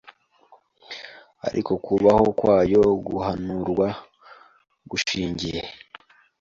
ariko 1.47 1.71
kubaho 1.85 2.25
kwayo 2.39 2.83
guhanurwa 3.07 3.87
gushingiye 4.89 5.61